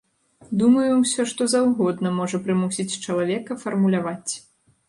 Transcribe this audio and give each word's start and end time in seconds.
Думаю, 0.61 0.85
усё 1.01 1.25
што 1.33 1.47
заўгодна 1.53 2.13
можа 2.21 2.41
прымусіць 2.47 2.99
чалавека 3.05 3.61
фармуляваць. 3.67 4.33